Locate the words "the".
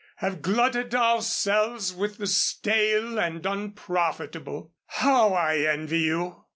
2.17-2.25